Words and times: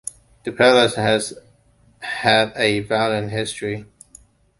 The 0.45 0.51
palace 0.51 0.95
has 0.95 1.37
had 1.99 2.53
a 2.55 2.79
violent 2.79 3.29
history. 3.29 3.85